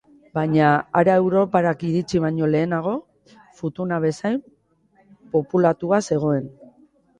[0.35, 0.69] Baina,
[1.01, 2.95] hara europarrak iritsi baino lehenago,
[3.61, 4.41] Futuna bezain
[5.37, 6.53] populatua zegoen.